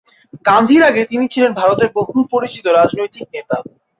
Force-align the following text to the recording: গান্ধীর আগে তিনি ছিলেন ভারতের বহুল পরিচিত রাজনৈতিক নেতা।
গান্ধীর 0.45 0.81
আগে 0.89 1.01
তিনি 1.05 1.25
ছিলেন 1.33 1.51
ভারতের 1.53 1.89
বহুল 1.97 2.21
পরিচিত 2.33 2.65
রাজনৈতিক 2.79 3.25
নেতা। 3.33 3.57